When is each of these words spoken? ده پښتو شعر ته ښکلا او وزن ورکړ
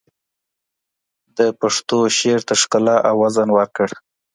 ده 1.35 1.47
پښتو 1.61 1.97
شعر 2.17 2.41
ته 2.47 2.53
ښکلا 2.61 2.97
او 3.09 3.15
وزن 3.23 3.49
ورکړ 3.53 3.89